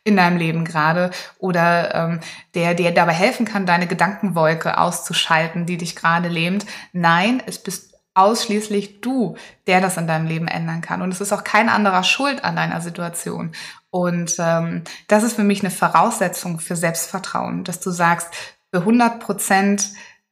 in 0.04 0.16
deinem 0.16 0.38
Leben 0.38 0.66
gerade 0.66 1.12
oder 1.40 1.94
ähm, 1.94 2.20
der 2.56 2.74
dir 2.74 2.92
dabei 2.92 3.14
helfen 3.14 3.46
kann, 3.46 3.66
deine 3.66 3.88
Gedankenwolke 3.88 4.78
auszuschalten, 4.78 5.66
die 5.66 5.78
dich 5.78 5.96
gerade 5.96 6.30
lähmt. 6.30 6.66
Nein, 6.94 7.44
es 7.46 7.60
bist 7.60 7.90
ausschließlich 8.14 9.02
du, 9.02 9.36
der 9.68 9.82
das 9.82 9.98
in 9.98 10.08
deinem 10.08 10.28
Leben 10.28 10.48
ändern 10.48 10.82
kann. 10.82 11.02
Und 11.02 11.12
es 11.12 11.22
ist 11.22 11.32
auch 11.32 11.44
kein 11.44 11.70
anderer 11.70 12.04
schuld 12.04 12.44
an 12.44 12.56
deiner 12.56 12.82
Situation. 12.82 13.54
Und 13.92 14.36
ähm, 14.40 14.84
das 15.08 15.24
ist 15.24 15.36
für 15.36 15.44
mich 15.44 15.62
eine 15.62 15.72
Voraussetzung 15.72 16.60
für 16.60 16.76
Selbstvertrauen, 16.76 17.64
dass 17.64 17.80
du 17.80 17.92
sagst, 17.92 18.30
für 18.72 18.82
100 18.82 19.20
Prozent 19.20 19.90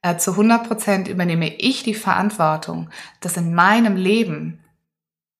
äh, 0.08 0.18
zu 0.18 0.32
100 0.32 0.68
Prozent 0.68 1.08
übernehme 1.08 1.54
ich 1.56 1.84
die 1.84 1.94
Verantwortung, 1.94 2.90
dass 3.20 3.38
in 3.38 3.54
meinem 3.54 3.96
Leben 3.96 4.64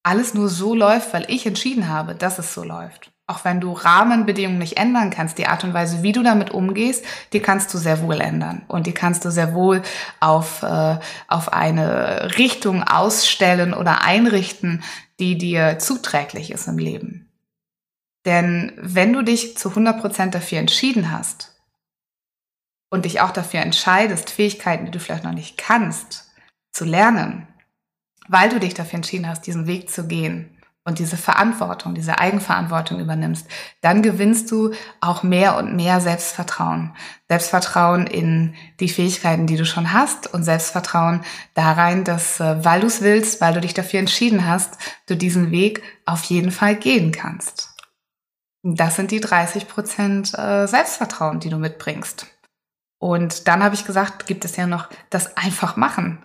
alles 0.04 0.34
nur 0.34 0.50
so 0.50 0.74
läuft, 0.74 1.14
weil 1.14 1.26
ich 1.28 1.46
entschieden 1.46 1.90
habe, 1.90 2.16
dass 2.16 2.40
es 2.40 2.54
so 2.54 2.64
läuft. 2.64 3.12
Auch 3.30 3.44
wenn 3.44 3.60
du 3.60 3.74
Rahmenbedingungen 3.74 4.60
nicht 4.60 4.78
ändern 4.78 5.10
kannst, 5.10 5.38
die 5.38 5.48
Art 5.48 5.66
und 5.66 5.74
Weise, 5.74 6.02
wie 6.02 6.14
du 6.14 6.24
damit 6.24 6.52
umgehst, 6.52 7.04
die 7.34 7.42
kannst 7.42 7.74
du 7.74 7.78
sehr 7.78 8.02
wohl 8.02 8.22
ändern. 8.22 8.64
Und 8.70 8.88
die 8.88 8.94
kannst 8.94 9.26
du 9.26 9.32
sehr 9.32 9.54
wohl 9.54 9.82
auf, 10.22 10.64
äh, 10.64 10.98
auf 11.28 11.52
eine 11.52 12.38
Richtung 12.38 12.84
ausstellen 12.84 13.74
oder 13.74 14.02
einrichten, 14.02 14.82
die 15.20 15.38
dir 15.38 15.78
zuträglich 15.78 16.52
ist 16.52 16.70
im 16.70 16.78
Leben. 16.78 17.30
Denn 18.26 18.72
wenn 18.78 19.12
du 19.12 19.24
dich 19.24 19.58
zu 19.58 19.70
100 19.70 20.00
Prozent 20.00 20.36
dafür 20.36 20.60
entschieden 20.60 21.12
hast, 21.12 21.57
und 22.90 23.06
dich 23.06 23.22
auch 23.22 23.32
dafür 23.32 23.62
entscheidest, 23.62 24.30
Fähigkeiten, 24.30 24.86
die 24.86 24.92
du 24.92 25.00
vielleicht 25.00 25.24
noch 25.24 25.34
nicht 25.34 25.58
kannst, 25.58 26.32
zu 26.72 26.86
lernen, 26.86 27.48
weil 28.28 28.50
du 28.50 28.60
dich 28.60 28.74
dafür 28.74 28.98
entschieden 28.98 29.28
hast, 29.28 29.48
diesen 29.48 29.68
Weg 29.68 29.90
zu 29.90 30.08
gehen 30.08 30.58
und 30.88 31.00
diese 31.00 31.18
Verantwortung, 31.18 31.96
diese 31.96 32.18
Eigenverantwortung 32.18 33.02
übernimmst, 33.02 33.46
dann 33.82 34.02
gewinnst 34.02 34.50
du 34.52 34.72
auch 35.02 35.22
mehr 35.22 35.58
und 35.58 35.76
mehr 35.76 36.00
Selbstvertrauen. 36.00 36.96
Selbstvertrauen 37.28 38.08
in 38.08 38.56
die 38.80 38.88
Fähigkeiten, 38.88 39.48
die 39.48 39.58
du 39.58 39.66
schon 39.66 39.92
hast 39.92 40.34
und 40.34 40.44
Selbstvertrauen 40.44 41.26
darein, 41.56 42.06
dass, 42.06 42.40
äh, 42.40 42.64
weil 42.64 42.80
du 42.80 42.88
es 42.88 43.02
willst, 43.02 43.42
weil 43.42 43.54
du 43.54 43.60
dich 43.60 43.74
dafür 43.74 44.00
entschieden 44.00 44.48
hast, 44.48 44.78
du 45.08 45.18
diesen 45.18 45.52
Weg 45.52 45.84
auf 46.06 46.24
jeden 46.24 46.52
Fall 46.52 46.78
gehen 46.78 47.12
kannst. 47.12 47.76
Das 48.64 48.96
sind 48.96 49.12
die 49.12 49.20
30 49.20 49.68
Prozent 49.68 50.34
äh, 50.38 50.68
Selbstvertrauen, 50.68 51.42
die 51.42 51.50
du 51.50 51.58
mitbringst. 51.58 52.28
Und 53.00 53.48
dann 53.48 53.64
habe 53.64 53.76
ich 53.76 53.86
gesagt, 53.86 54.26
gibt 54.26 54.46
es 54.46 54.56
ja 54.56 54.68
noch 54.68 54.90
das 55.10 55.38
einfach 55.38 55.76
machen. 55.76 56.24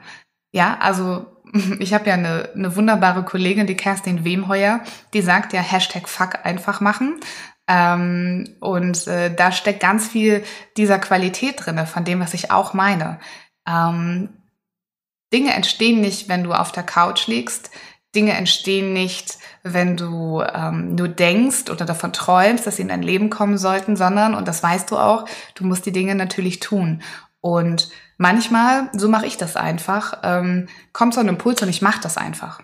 Ja, 0.52 0.78
also 0.80 1.26
ich 1.78 1.94
habe 1.94 2.08
ja 2.08 2.14
eine, 2.14 2.50
eine 2.54 2.76
wunderbare 2.76 3.24
Kollegin, 3.24 3.66
die 3.66 3.76
Kerstin 3.76 4.24
Wemheuer, 4.24 4.80
die 5.12 5.22
sagt 5.22 5.52
ja 5.52 5.60
Hashtag 5.60 6.08
Fuck 6.08 6.44
einfach 6.44 6.80
machen. 6.80 7.20
Ähm, 7.68 8.56
und 8.60 9.06
äh, 9.06 9.34
da 9.34 9.52
steckt 9.52 9.80
ganz 9.80 10.08
viel 10.08 10.44
dieser 10.76 10.98
Qualität 10.98 11.64
drinne, 11.64 11.86
von 11.86 12.04
dem, 12.04 12.20
was 12.20 12.34
ich 12.34 12.50
auch 12.50 12.74
meine. 12.74 13.20
Ähm, 13.68 14.30
Dinge 15.32 15.54
entstehen 15.54 16.00
nicht, 16.00 16.28
wenn 16.28 16.44
du 16.44 16.52
auf 16.52 16.72
der 16.72 16.82
Couch 16.82 17.26
liegst. 17.26 17.70
Dinge 18.14 18.32
entstehen 18.32 18.92
nicht, 18.92 19.38
wenn 19.62 19.96
du 19.96 20.42
ähm, 20.42 20.94
nur 20.94 21.08
denkst 21.08 21.70
oder 21.70 21.84
davon 21.84 22.12
träumst, 22.12 22.66
dass 22.66 22.76
sie 22.76 22.82
in 22.82 22.88
dein 22.88 23.02
Leben 23.02 23.30
kommen 23.30 23.56
sollten, 23.58 23.96
sondern, 23.96 24.34
und 24.34 24.48
das 24.48 24.62
weißt 24.62 24.90
du 24.90 24.98
auch, 24.98 25.24
du 25.54 25.64
musst 25.64 25.86
die 25.86 25.92
Dinge 25.92 26.14
natürlich 26.14 26.60
tun. 26.60 27.02
Und 27.40 27.90
manchmal, 28.18 28.90
so 28.92 29.08
mache 29.08 29.26
ich 29.26 29.36
das 29.36 29.56
einfach, 29.56 30.18
ähm, 30.22 30.68
kommt 30.92 31.14
so 31.14 31.20
ein 31.20 31.28
Impuls 31.28 31.62
und 31.62 31.68
ich 31.68 31.82
mache 31.82 32.00
das 32.02 32.16
einfach. 32.16 32.60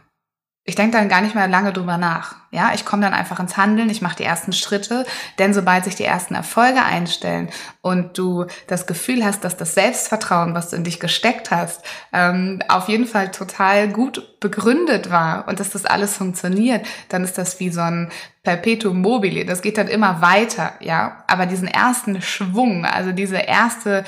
Ich 0.68 0.74
denke 0.74 0.98
dann 0.98 1.08
gar 1.08 1.22
nicht 1.22 1.34
mehr 1.34 1.48
lange 1.48 1.72
drüber 1.72 1.96
nach. 1.96 2.36
Ja, 2.50 2.72
ich 2.74 2.84
komme 2.84 3.00
dann 3.00 3.14
einfach 3.14 3.40
ins 3.40 3.56
Handeln, 3.56 3.88
ich 3.88 4.02
mache 4.02 4.16
die 4.16 4.24
ersten 4.24 4.52
Schritte, 4.52 5.06
denn 5.38 5.54
sobald 5.54 5.84
sich 5.84 5.94
die 5.94 6.04
ersten 6.04 6.34
Erfolge 6.34 6.82
einstellen 6.82 7.48
und 7.80 8.18
du 8.18 8.44
das 8.66 8.86
Gefühl 8.86 9.24
hast, 9.24 9.44
dass 9.44 9.56
das 9.56 9.72
Selbstvertrauen, 9.72 10.52
was 10.52 10.68
du 10.68 10.76
in 10.76 10.84
dich 10.84 11.00
gesteckt 11.00 11.50
hast, 11.50 11.82
ähm, 12.12 12.60
auf 12.68 12.90
jeden 12.90 13.06
Fall 13.06 13.30
total 13.30 13.88
gut 13.88 14.38
begründet 14.40 15.10
war 15.10 15.48
und 15.48 15.58
dass 15.58 15.70
das 15.70 15.86
alles 15.86 16.18
funktioniert, 16.18 16.84
dann 17.08 17.24
ist 17.24 17.38
das 17.38 17.60
wie 17.60 17.70
so 17.70 17.80
ein 17.80 18.10
Perpetuum 18.42 19.00
mobile. 19.00 19.46
Das 19.46 19.62
geht 19.62 19.78
dann 19.78 19.88
immer 19.88 20.20
weiter, 20.20 20.74
ja. 20.80 21.24
Aber 21.28 21.46
diesen 21.46 21.68
ersten 21.68 22.20
Schwung, 22.20 22.84
also 22.84 23.12
diese 23.12 23.38
erste 23.38 24.04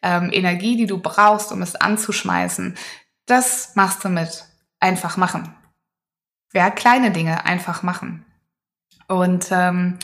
ähm, 0.00 0.30
Energie, 0.32 0.76
die 0.76 0.86
du 0.86 0.98
brauchst, 0.98 1.50
um 1.50 1.60
es 1.60 1.74
anzuschmeißen, 1.74 2.76
das 3.26 3.72
machst 3.74 4.04
du 4.04 4.10
mit 4.10 4.44
einfach 4.78 5.16
machen 5.16 5.52
ja, 6.54 6.70
kleine 6.70 7.10
Dinge 7.10 7.44
einfach 7.44 7.82
machen. 7.82 8.24
Und 9.08 9.48
ähm, 9.50 9.98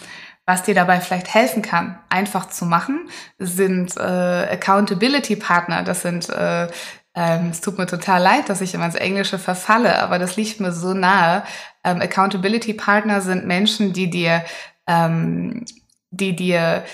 was 0.46 0.64
dir 0.64 0.74
dabei 0.74 1.00
vielleicht 1.00 1.32
helfen 1.32 1.62
kann, 1.62 1.98
einfach 2.08 2.48
zu 2.48 2.66
machen, 2.66 3.08
sind 3.38 3.96
äh, 3.96 4.00
Accountability 4.00 5.36
Partner. 5.36 5.84
Das 5.84 6.02
sind 6.02 6.28
äh, 6.28 6.68
ähm, 7.14 7.48
es 7.50 7.60
tut 7.60 7.76
mir 7.76 7.86
total 7.86 8.22
leid, 8.22 8.48
dass 8.48 8.60
ich 8.60 8.74
immer 8.74 8.86
ins 8.86 8.94
Englische 8.94 9.38
verfalle, 9.38 10.00
aber 10.00 10.18
das 10.18 10.36
liegt 10.36 10.60
mir 10.60 10.72
so 10.72 10.94
nahe. 10.94 11.44
Ähm, 11.82 12.00
Accountability 12.00 12.74
Partner 12.74 13.20
sind 13.20 13.46
Menschen, 13.46 13.92
die 13.92 14.08
dir, 14.10 14.44
ähm, 14.86 15.64
die 16.10 16.36
dir 16.36 16.84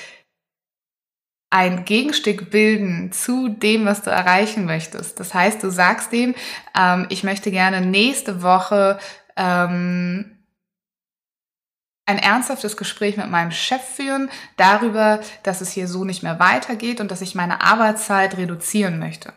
ein 1.51 1.85
Gegenstück 1.85 2.51
bilden 2.51 3.13
zu 3.13 3.49
dem, 3.49 3.85
was 3.85 4.03
du 4.03 4.11
erreichen 4.11 4.65
möchtest. 4.65 5.21
Das 5.21 5.35
heißt, 5.35 5.63
du 5.63 5.71
sagst 5.71 6.13
dem, 6.13 6.35
ähm, 6.79 7.07
ich 7.11 7.23
möchte 7.23 7.51
gerne 7.51 7.83
nächste 7.83 8.43
Woche 8.43 8.99
ähm, 9.37 10.37
ein 12.07 12.19
ernsthaftes 12.19 12.77
Gespräch 12.77 13.17
mit 13.17 13.29
meinem 13.31 13.51
Chef 13.51 13.83
führen 13.83 14.31
darüber, 14.57 15.21
dass 15.43 15.61
es 15.61 15.73
hier 15.73 15.89
so 15.89 16.05
nicht 16.05 16.23
mehr 16.23 16.39
weitergeht 16.39 17.01
und 17.01 17.11
dass 17.11 17.21
ich 17.21 17.35
meine 17.35 17.63
Arbeitszeit 17.63 18.37
reduzieren 18.37 18.99
möchte. 18.99 19.33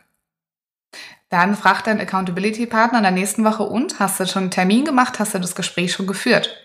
Dann 1.30 1.56
fragt 1.56 1.88
dein 1.88 2.00
Accountability 2.00 2.66
Partner 2.66 3.00
in 3.00 3.04
der 3.04 3.12
nächsten 3.12 3.44
Woche 3.44 3.64
und 3.64 4.00
hast 4.00 4.20
du 4.20 4.26
schon 4.26 4.44
einen 4.44 4.52
Termin 4.52 4.86
gemacht, 4.86 5.20
hast 5.20 5.34
du 5.34 5.40
das 5.40 5.56
Gespräch 5.56 5.94
schon 5.94 6.08
geführt? 6.08 6.56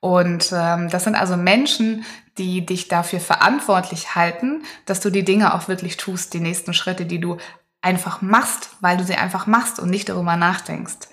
Und 0.00 0.52
ähm, 0.52 0.88
das 0.88 1.04
sind 1.04 1.14
also 1.16 1.36
Menschen, 1.36 2.04
die 2.38 2.66
dich 2.66 2.88
dafür 2.88 3.20
verantwortlich 3.20 4.14
halten, 4.14 4.62
dass 4.84 5.00
du 5.00 5.10
die 5.10 5.24
Dinge 5.24 5.54
auch 5.54 5.68
wirklich 5.68 5.96
tust, 5.96 6.34
die 6.34 6.40
nächsten 6.40 6.74
Schritte, 6.74 7.06
die 7.06 7.20
du 7.20 7.38
einfach 7.80 8.20
machst, 8.20 8.70
weil 8.80 8.96
du 8.96 9.04
sie 9.04 9.14
einfach 9.14 9.46
machst 9.46 9.78
und 9.78 9.90
nicht 9.90 10.08
darüber 10.08 10.36
nachdenkst. 10.36 11.08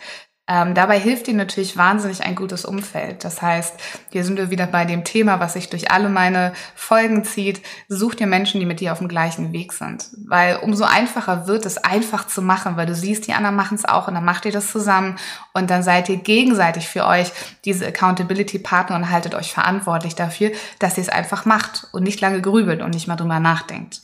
Ähm, 0.46 0.74
dabei 0.74 1.00
hilft 1.00 1.28
dir 1.28 1.34
natürlich 1.34 1.78
wahnsinnig 1.78 2.24
ein 2.26 2.36
gutes 2.36 2.66
Umfeld. 2.66 3.24
Das 3.24 3.42
heißt, 3.42 3.76
hier 4.12 4.26
sind 4.26 4.38
wir 4.38 4.52
wieder 4.52 4.68
bei 4.68 4.84
dem 4.84 5.06
Thema, 5.06 5.40
was 5.40 5.54
sich 5.54 5.70
durch 5.70 5.90
alle 5.90 6.10
meine 6.10 6.52
Folgen 6.76 7.24
zieht. 7.24 7.62
Such 7.88 8.16
dir 8.16 8.28
Menschen, 8.28 8.60
die 8.60 8.66
mit 8.66 8.82
dir 8.82 8.92
auf 8.92 9.00
dem 9.00 9.08
gleichen 9.08 9.54
Weg 9.54 9.72
sind. 9.72 10.10
Weil 10.28 10.58
umso 10.58 10.84
einfacher 10.84 11.48
wird 11.48 11.66
es, 11.66 11.78
einfach 11.78 12.28
zu 12.28 12.42
machen, 12.42 12.76
weil 12.76 12.86
du 12.86 12.94
siehst, 12.94 13.26
die 13.26 13.34
anderen 13.34 13.56
machen 13.56 13.76
es 13.76 13.86
auch 13.86 14.10
und 14.10 14.16
dann 14.16 14.26
macht 14.26 14.44
ihr 14.44 14.52
das 14.52 14.70
zusammen 14.70 15.16
und 15.54 15.70
dann 15.70 15.82
seid 15.82 16.10
ihr 16.10 16.18
gegenseitig 16.18 16.90
für 16.90 17.06
euch 17.06 17.32
diese 17.64 17.88
Accountability-Partner 17.88 18.98
und 18.98 19.12
haltet 19.12 19.36
euch 19.36 19.54
verantwortlich 19.54 20.16
dafür, 20.16 20.52
dass 20.80 20.98
ihr 20.98 21.04
es 21.04 21.10
einfach 21.10 21.46
macht 21.46 21.88
und 21.94 22.04
nicht 22.04 22.20
lange 22.20 22.42
grübelt 22.42 22.82
und 22.82 22.94
nicht 22.94 23.08
mal 23.08 23.16
drüber 23.16 23.40
nachdenkt. 23.40 24.02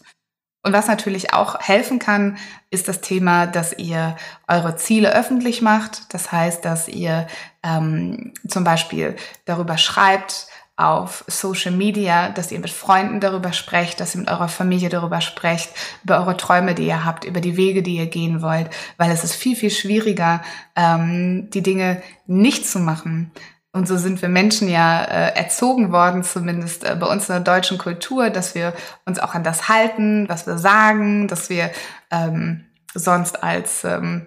Und 0.62 0.74
was 0.74 0.88
natürlich 0.88 1.34
auch 1.34 1.60
helfen 1.62 2.00
kann, 2.00 2.38
ist 2.70 2.88
das 2.88 3.00
Thema, 3.01 3.48
dass 3.48 3.78
ihr 3.78 4.18
eure 4.48 4.75
Ziele 4.75 5.13
öffentlich 5.13 5.62
macht. 5.62 6.13
Das 6.13 6.32
heißt, 6.32 6.66
dass 6.66 6.89
ihr 6.89 7.28
ähm, 7.63 8.34
zum 8.48 8.63
Beispiel 8.66 9.16
darüber 9.46 9.78
schreibt 9.78 10.48
auf 10.80 11.25
Social 11.28 11.74
Media, 11.74 12.30
dass 12.30 12.51
ihr 12.51 12.60
mit 12.60 12.70
Freunden 12.70 13.20
darüber 13.20 13.51
sprecht, 13.51 14.00
dass 14.00 14.16
ihr 14.16 14.22
mit 14.22 14.30
eurer 14.30 14.48
Familie 14.48 14.88
darüber 14.88 15.20
sprecht, 15.20 15.72
über 16.06 16.20
eure 16.20 16.38
Träume, 16.38 16.74
die 16.74 16.88
ihr 16.88 17.04
habt, 17.04 17.25
über 17.25 17.42
die 17.42 17.58
Wege, 17.58 17.84
die 17.84 17.98
ihr 17.98 18.08
gehen 18.08 18.42
wollt, 18.42 18.70
weil 18.96 19.12
es 19.12 19.25
ist 19.25 19.36
viel, 19.36 19.58
viel 19.58 19.72
schwieriger, 19.72 20.42
ähm, 20.78 21.50
die 21.51 21.63
Dinge 21.63 22.01
nicht 22.28 22.66
zu 22.66 22.80
machen, 22.80 23.32
und 23.72 23.88
so 23.88 23.98
sind 23.98 24.22
wir 24.22 24.30
Menschen 24.30 24.68
ja 24.68 25.04
äh, 25.04 25.36
erzogen 25.36 25.92
worden, 25.92 26.24
zumindest 26.24 26.84
äh, 26.84 26.96
bei 27.00 27.06
uns 27.06 27.30
in 27.30 27.36
der 27.36 27.44
deutschen 27.44 27.78
Kultur, 27.78 28.32
dass 28.32 28.56
wir 28.56 28.74
uns 29.06 29.20
auch 29.20 29.36
an 29.36 29.44
das 29.44 29.70
halten, 29.70 30.28
was 30.28 30.48
wir 30.48 30.58
sagen, 30.58 31.28
dass 31.28 31.50
wir 31.50 31.70
ähm, 32.10 32.66
sonst 32.96 33.44
als 33.44 33.84
ähm, 33.84 34.26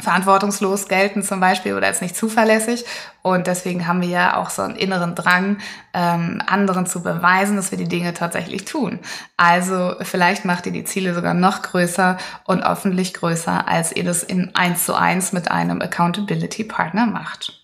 verantwortungslos 0.00 0.88
gelten 0.88 1.22
zum 1.22 1.38
Beispiel 1.38 1.74
oder 1.74 1.86
als 1.86 2.00
nicht 2.00 2.16
zuverlässig. 2.16 2.86
Und 3.20 3.46
deswegen 3.46 3.86
haben 3.86 4.00
wir 4.00 4.08
ja 4.08 4.36
auch 4.38 4.48
so 4.48 4.62
einen 4.62 4.76
inneren 4.76 5.14
Drang, 5.14 5.58
ähm, 5.92 6.42
anderen 6.46 6.86
zu 6.86 7.02
beweisen, 7.02 7.56
dass 7.56 7.70
wir 7.70 7.78
die 7.78 7.88
Dinge 7.88 8.14
tatsächlich 8.14 8.64
tun. 8.64 9.00
Also 9.36 9.94
vielleicht 10.00 10.46
macht 10.46 10.64
ihr 10.64 10.72
die 10.72 10.84
Ziele 10.84 11.14
sogar 11.14 11.34
noch 11.34 11.60
größer 11.60 12.16
und 12.44 12.64
hoffentlich 12.64 13.12
größer, 13.12 13.68
als 13.68 13.94
ihr 13.94 14.04
das 14.04 14.22
in 14.22 14.56
eins 14.56 14.86
zu 14.86 14.94
eins 14.94 15.32
mit 15.32 15.50
einem 15.50 15.82
Accountability 15.82 16.64
Partner 16.64 17.06
macht. 17.06 17.61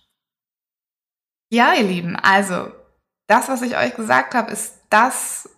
Ja, 1.51 1.73
ihr 1.75 1.85
Lieben, 1.85 2.17
also 2.17 2.71
das, 3.27 3.49
was 3.49 3.63
ich 3.63 3.77
euch 3.77 3.95
gesagt 3.95 4.35
habe, 4.35 4.51
ist 4.51 4.75
das, 4.91 5.49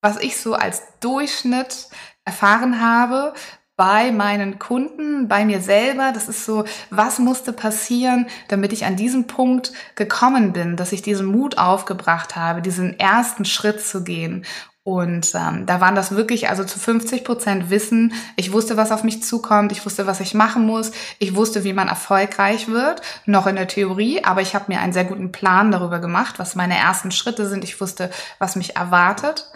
was 0.00 0.16
ich 0.18 0.36
so 0.36 0.54
als 0.54 0.82
Durchschnitt 1.00 1.88
erfahren 2.24 2.80
habe, 2.80 3.34
bei 3.76 4.12
meinen 4.12 4.58
Kunden, 4.58 5.26
bei 5.26 5.44
mir 5.46 5.60
selber. 5.62 6.12
Das 6.12 6.28
ist 6.28 6.44
so, 6.44 6.64
was 6.90 7.18
musste 7.18 7.52
passieren, 7.52 8.26
damit 8.48 8.74
ich 8.74 8.84
an 8.84 8.96
diesem 8.96 9.26
Punkt 9.26 9.72
gekommen 9.94 10.52
bin, 10.52 10.76
dass 10.76 10.92
ich 10.92 11.00
diesen 11.00 11.26
Mut 11.26 11.56
aufgebracht 11.56 12.36
habe, 12.36 12.60
diesen 12.60 12.98
ersten 12.98 13.46
Schritt 13.46 13.80
zu 13.80 14.04
gehen. 14.04 14.44
Und 14.90 15.36
ähm, 15.36 15.66
da 15.66 15.80
waren 15.80 15.94
das 15.94 16.16
wirklich 16.16 16.48
also 16.48 16.64
zu 16.64 16.80
50 16.80 17.22
Prozent 17.22 17.70
Wissen. 17.70 18.12
Ich 18.34 18.52
wusste, 18.52 18.76
was 18.76 18.90
auf 18.90 19.04
mich 19.04 19.22
zukommt. 19.22 19.70
Ich 19.70 19.86
wusste, 19.86 20.08
was 20.08 20.18
ich 20.18 20.34
machen 20.34 20.66
muss. 20.66 20.90
Ich 21.20 21.36
wusste, 21.36 21.62
wie 21.62 21.72
man 21.72 21.86
erfolgreich 21.86 22.66
wird. 22.66 23.00
Noch 23.24 23.46
in 23.46 23.54
der 23.54 23.68
Theorie, 23.68 24.24
aber 24.24 24.40
ich 24.40 24.56
habe 24.56 24.64
mir 24.66 24.80
einen 24.80 24.92
sehr 24.92 25.04
guten 25.04 25.30
Plan 25.30 25.70
darüber 25.70 26.00
gemacht, 26.00 26.40
was 26.40 26.56
meine 26.56 26.76
ersten 26.76 27.12
Schritte 27.12 27.48
sind. 27.48 27.62
Ich 27.62 27.80
wusste, 27.80 28.10
was 28.40 28.56
mich 28.56 28.74
erwartet. 28.74 29.52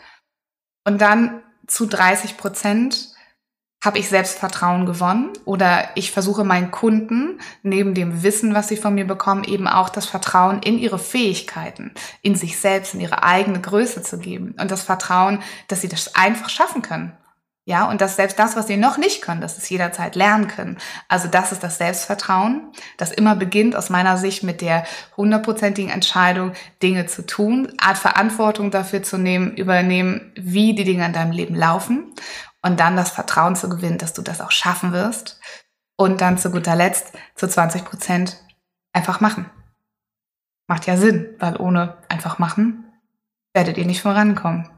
Und 0.86 1.00
dann 1.00 1.42
zu 1.66 1.86
30 1.86 2.36
Prozent 2.36 3.08
habe 3.84 3.98
ich 3.98 4.08
Selbstvertrauen 4.08 4.86
gewonnen 4.86 5.30
oder 5.44 5.88
ich 5.94 6.10
versuche 6.10 6.44
meinen 6.44 6.70
Kunden 6.70 7.40
neben 7.62 7.94
dem 7.94 8.22
Wissen, 8.22 8.54
was 8.54 8.68
sie 8.68 8.76
von 8.76 8.94
mir 8.94 9.06
bekommen, 9.06 9.44
eben 9.44 9.68
auch 9.68 9.90
das 9.90 10.06
Vertrauen 10.06 10.62
in 10.62 10.78
ihre 10.78 10.98
Fähigkeiten, 10.98 11.92
in 12.22 12.34
sich 12.34 12.58
selbst, 12.58 12.94
in 12.94 13.00
ihre 13.00 13.22
eigene 13.22 13.60
Größe 13.60 14.02
zu 14.02 14.18
geben 14.18 14.54
und 14.58 14.70
das 14.70 14.82
Vertrauen, 14.82 15.40
dass 15.68 15.82
sie 15.82 15.88
das 15.88 16.14
einfach 16.14 16.48
schaffen 16.48 16.82
können. 16.82 17.12
Ja, 17.66 17.88
und 17.88 18.02
dass 18.02 18.16
selbst 18.16 18.38
das, 18.38 18.56
was 18.56 18.66
sie 18.66 18.76
noch 18.76 18.98
nicht 18.98 19.22
können, 19.22 19.40
dass 19.40 19.54
sie 19.54 19.62
es 19.62 19.70
jederzeit 19.70 20.16
lernen 20.16 20.48
können. 20.48 20.76
Also 21.08 21.28
das 21.28 21.50
ist 21.50 21.62
das 21.62 21.78
Selbstvertrauen, 21.78 22.70
das 22.98 23.10
immer 23.10 23.36
beginnt 23.36 23.74
aus 23.74 23.88
meiner 23.88 24.18
Sicht 24.18 24.42
mit 24.42 24.60
der 24.60 24.84
hundertprozentigen 25.16 25.90
Entscheidung, 25.90 26.52
Dinge 26.82 27.06
zu 27.06 27.24
tun, 27.24 27.72
Art 27.78 27.96
Verantwortung 27.96 28.70
dafür 28.70 29.02
zu 29.02 29.16
nehmen, 29.16 29.56
übernehmen, 29.56 30.30
wie 30.36 30.74
die 30.74 30.84
Dinge 30.84 31.06
in 31.06 31.14
deinem 31.14 31.32
Leben 31.32 31.54
laufen 31.54 32.12
und 32.64 32.80
dann 32.80 32.96
das 32.96 33.10
Vertrauen 33.10 33.56
zu 33.56 33.68
gewinnen, 33.68 33.98
dass 33.98 34.14
du 34.14 34.22
das 34.22 34.40
auch 34.40 34.50
schaffen 34.50 34.92
wirst. 34.92 35.38
Und 35.96 36.20
dann 36.20 36.38
zu 36.38 36.50
guter 36.50 36.74
Letzt 36.74 37.12
zu 37.36 37.46
20 37.46 37.84
Prozent 37.84 38.42
einfach 38.92 39.20
machen. 39.20 39.48
Macht 40.66 40.86
ja 40.86 40.96
Sinn, 40.96 41.28
weil 41.38 41.56
ohne 41.56 41.98
einfach 42.08 42.38
machen 42.38 42.80
werdet 43.54 43.78
ihr 43.78 43.86
nicht 43.86 44.02
vorankommen. 44.02 44.68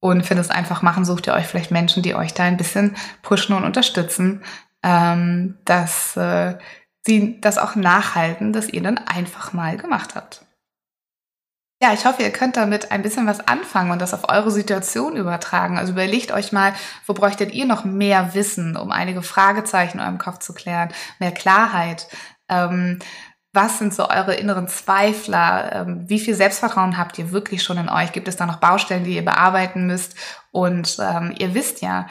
Und 0.00 0.26
für 0.26 0.34
das 0.34 0.50
einfach 0.50 0.82
machen 0.82 1.04
sucht 1.04 1.26
ihr 1.26 1.34
euch 1.34 1.46
vielleicht 1.46 1.70
Menschen, 1.70 2.02
die 2.02 2.14
euch 2.14 2.34
da 2.34 2.42
ein 2.42 2.56
bisschen 2.56 2.96
pushen 3.22 3.54
und 3.54 3.64
unterstützen, 3.64 4.42
ähm, 4.82 5.58
dass 5.64 6.16
äh, 6.16 6.58
sie 7.04 7.40
das 7.40 7.58
auch 7.58 7.76
nachhalten, 7.76 8.52
dass 8.52 8.68
ihr 8.68 8.82
dann 8.82 8.98
einfach 8.98 9.52
mal 9.52 9.76
gemacht 9.76 10.14
habt. 10.14 10.45
Ja, 11.82 11.92
ich 11.92 12.06
hoffe, 12.06 12.22
ihr 12.22 12.30
könnt 12.30 12.56
damit 12.56 12.90
ein 12.90 13.02
bisschen 13.02 13.26
was 13.26 13.46
anfangen 13.46 13.90
und 13.90 14.00
das 14.00 14.14
auf 14.14 14.30
eure 14.30 14.50
Situation 14.50 15.14
übertragen. 15.14 15.76
Also 15.76 15.92
überlegt 15.92 16.32
euch 16.32 16.50
mal, 16.50 16.72
wo 17.06 17.12
bräuchtet 17.12 17.52
ihr 17.52 17.66
noch 17.66 17.84
mehr 17.84 18.34
Wissen, 18.34 18.78
um 18.78 18.90
einige 18.90 19.20
Fragezeichen 19.20 19.98
in 19.98 20.04
eurem 20.04 20.16
Kopf 20.16 20.38
zu 20.38 20.54
klären, 20.54 20.88
mehr 21.18 21.32
Klarheit. 21.32 22.08
Ähm, 22.48 22.98
was 23.52 23.78
sind 23.78 23.92
so 23.92 24.08
eure 24.08 24.34
inneren 24.34 24.68
Zweifler? 24.68 25.70
Ähm, 25.72 26.08
wie 26.08 26.18
viel 26.18 26.34
Selbstvertrauen 26.34 26.96
habt 26.96 27.18
ihr 27.18 27.30
wirklich 27.30 27.62
schon 27.62 27.78
in 27.78 27.90
euch? 27.90 28.12
Gibt 28.12 28.28
es 28.28 28.36
da 28.36 28.46
noch 28.46 28.56
Baustellen, 28.56 29.04
die 29.04 29.16
ihr 29.16 29.24
bearbeiten 29.24 29.86
müsst? 29.86 30.14
Und 30.52 30.96
ähm, 30.98 31.34
ihr 31.38 31.54
wisst 31.54 31.82
ja, 31.82 32.06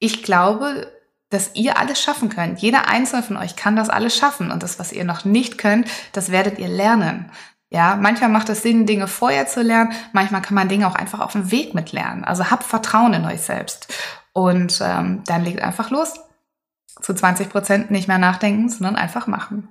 ich 0.00 0.24
glaube, 0.24 0.90
dass 1.30 1.50
ihr 1.54 1.78
alles 1.78 2.00
schaffen 2.00 2.30
könnt. 2.30 2.60
Jeder 2.60 2.88
einzelne 2.88 3.22
von 3.22 3.36
euch 3.36 3.56
kann 3.56 3.76
das 3.76 3.90
alles 3.90 4.16
schaffen. 4.16 4.50
Und 4.50 4.62
das, 4.62 4.78
was 4.78 4.92
ihr 4.92 5.04
noch 5.04 5.24
nicht 5.24 5.58
könnt, 5.58 5.88
das 6.12 6.30
werdet 6.30 6.58
ihr 6.58 6.68
lernen. 6.68 7.30
Ja, 7.74 7.96
manchmal 7.96 8.30
macht 8.30 8.48
es 8.50 8.62
Sinn, 8.62 8.86
Dinge 8.86 9.08
vorher 9.08 9.48
zu 9.48 9.60
lernen. 9.60 9.94
Manchmal 10.12 10.42
kann 10.42 10.54
man 10.54 10.68
Dinge 10.68 10.86
auch 10.86 10.94
einfach 10.94 11.18
auf 11.18 11.32
dem 11.32 11.50
Weg 11.50 11.74
mitlernen. 11.74 12.22
Also 12.22 12.48
habt 12.48 12.62
Vertrauen 12.62 13.14
in 13.14 13.24
euch 13.24 13.40
selbst. 13.40 13.92
Und 14.32 14.80
ähm, 14.80 15.24
dann 15.26 15.42
legt 15.42 15.60
einfach 15.60 15.90
los. 15.90 16.14
Zu 17.02 17.14
20 17.14 17.50
Prozent 17.50 17.90
nicht 17.90 18.06
mehr 18.06 18.18
nachdenken, 18.18 18.68
sondern 18.68 18.94
einfach 18.94 19.26
machen. 19.26 19.68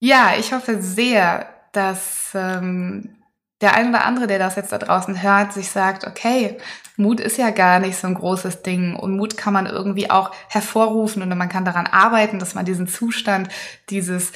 Ja, 0.00 0.32
ich 0.38 0.54
hoffe 0.54 0.80
sehr, 0.80 1.50
dass 1.72 2.30
ähm, 2.32 3.18
der 3.60 3.74
ein 3.74 3.90
oder 3.90 4.06
andere, 4.06 4.26
der 4.26 4.38
das 4.38 4.56
jetzt 4.56 4.72
da 4.72 4.78
draußen 4.78 5.20
hört, 5.20 5.52
sich 5.52 5.70
sagt, 5.70 6.06
okay, 6.06 6.56
Mut 6.96 7.20
ist 7.20 7.36
ja 7.36 7.50
gar 7.50 7.78
nicht 7.78 7.98
so 7.98 8.06
ein 8.06 8.14
großes 8.14 8.62
Ding 8.62 8.96
und 8.96 9.18
Mut 9.18 9.36
kann 9.36 9.52
man 9.52 9.66
irgendwie 9.66 10.10
auch 10.10 10.30
hervorrufen 10.48 11.20
und 11.20 11.28
man 11.36 11.50
kann 11.50 11.66
daran 11.66 11.86
arbeiten, 11.86 12.38
dass 12.38 12.54
man 12.54 12.64
diesen 12.64 12.88
Zustand, 12.88 13.50
dieses, 13.90 14.32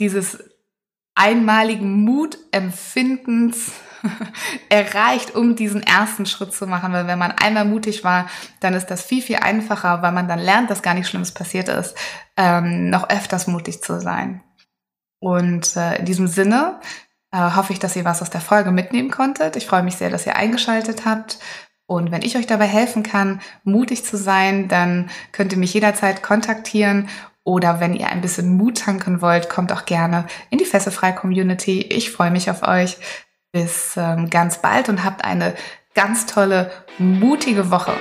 dieses 0.00 0.53
einmaligen 1.14 2.04
Mutempfindens 2.04 3.72
erreicht, 4.68 5.34
um 5.34 5.56
diesen 5.56 5.82
ersten 5.82 6.26
Schritt 6.26 6.52
zu 6.52 6.66
machen. 6.66 6.92
Weil 6.92 7.06
wenn 7.06 7.18
man 7.18 7.32
einmal 7.32 7.64
mutig 7.64 8.04
war, 8.04 8.28
dann 8.60 8.74
ist 8.74 8.86
das 8.86 9.02
viel, 9.02 9.22
viel 9.22 9.36
einfacher, 9.36 10.02
weil 10.02 10.12
man 10.12 10.28
dann 10.28 10.38
lernt, 10.38 10.70
dass 10.70 10.82
gar 10.82 10.94
nichts 10.94 11.10
Schlimmes 11.10 11.32
passiert 11.32 11.68
ist, 11.68 11.96
ähm, 12.36 12.90
noch 12.90 13.08
öfters 13.08 13.46
mutig 13.46 13.82
zu 13.82 14.00
sein. 14.00 14.42
Und 15.20 15.76
äh, 15.76 15.98
in 15.98 16.04
diesem 16.04 16.26
Sinne 16.26 16.80
äh, 17.32 17.38
hoffe 17.38 17.72
ich, 17.72 17.78
dass 17.78 17.96
ihr 17.96 18.04
was 18.04 18.20
aus 18.20 18.30
der 18.30 18.40
Folge 18.40 18.72
mitnehmen 18.72 19.10
konntet. 19.10 19.56
Ich 19.56 19.66
freue 19.66 19.82
mich 19.82 19.96
sehr, 19.96 20.10
dass 20.10 20.26
ihr 20.26 20.36
eingeschaltet 20.36 21.06
habt. 21.06 21.38
Und 21.86 22.10
wenn 22.10 22.22
ich 22.22 22.36
euch 22.36 22.46
dabei 22.46 22.66
helfen 22.66 23.02
kann, 23.02 23.40
mutig 23.62 24.04
zu 24.04 24.16
sein, 24.16 24.68
dann 24.68 25.10
könnt 25.32 25.52
ihr 25.52 25.58
mich 25.58 25.74
jederzeit 25.74 26.22
kontaktieren 26.22 27.08
oder 27.44 27.78
wenn 27.78 27.94
ihr 27.94 28.08
ein 28.08 28.22
bisschen 28.22 28.56
Mut 28.56 28.78
tanken 28.78 29.20
wollt, 29.20 29.48
kommt 29.48 29.72
auch 29.72 29.84
gerne 29.84 30.26
in 30.50 30.58
die 30.58 30.64
Fesselfrei 30.64 31.12
Community. 31.12 31.82
Ich 31.82 32.10
freue 32.10 32.30
mich 32.30 32.50
auf 32.50 32.66
euch. 32.66 32.96
Bis 33.52 33.96
ähm, 33.96 34.30
ganz 34.30 34.58
bald 34.58 34.88
und 34.88 35.04
habt 35.04 35.24
eine 35.24 35.54
ganz 35.94 36.26
tolle, 36.26 36.72
mutige 36.98 37.70
Woche. 37.70 37.92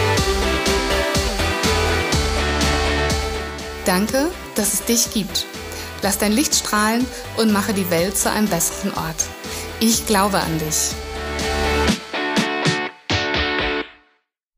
Danke, 3.85 4.31
dass 4.55 4.73
es 4.73 4.85
dich 4.85 5.11
gibt. 5.11 5.45
Lass 6.01 6.17
dein 6.17 6.31
Licht 6.31 6.55
strahlen 6.55 7.05
und 7.37 7.51
mache 7.51 7.73
die 7.73 7.89
Welt 7.89 8.17
zu 8.17 8.29
einem 8.29 8.47
besseren 8.47 8.93
Ort. 8.93 9.27
Ich 9.79 10.05
glaube 10.05 10.39
an 10.39 10.59
dich. 10.59 10.91